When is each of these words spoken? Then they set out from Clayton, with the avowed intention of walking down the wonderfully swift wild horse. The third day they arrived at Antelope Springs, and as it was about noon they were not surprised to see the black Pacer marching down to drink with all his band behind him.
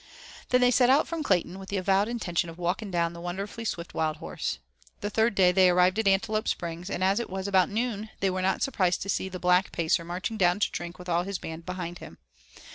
Then 0.49 0.61
they 0.61 0.71
set 0.71 0.89
out 0.89 1.07
from 1.07 1.21
Clayton, 1.21 1.59
with 1.59 1.69
the 1.69 1.77
avowed 1.77 2.07
intention 2.07 2.49
of 2.49 2.57
walking 2.57 2.89
down 2.89 3.13
the 3.13 3.21
wonderfully 3.21 3.65
swift 3.65 3.93
wild 3.93 4.17
horse. 4.17 4.57
The 5.01 5.11
third 5.11 5.35
day 5.35 5.51
they 5.51 5.69
arrived 5.69 5.99
at 5.99 6.07
Antelope 6.07 6.47
Springs, 6.47 6.89
and 6.89 7.03
as 7.03 7.19
it 7.19 7.29
was 7.29 7.47
about 7.47 7.69
noon 7.69 8.09
they 8.19 8.31
were 8.31 8.41
not 8.41 8.63
surprised 8.63 9.03
to 9.03 9.09
see 9.09 9.29
the 9.29 9.37
black 9.37 9.71
Pacer 9.71 10.03
marching 10.03 10.37
down 10.37 10.59
to 10.59 10.71
drink 10.71 10.97
with 10.97 11.07
all 11.07 11.21
his 11.21 11.37
band 11.37 11.67
behind 11.67 11.99
him. 11.99 12.17